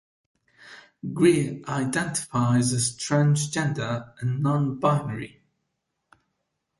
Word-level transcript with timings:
Greer 1.13 1.61
identifies 1.67 2.73
as 2.73 2.97
transgender 2.97 4.15
and 4.19 4.43
nonbinary. 4.43 5.41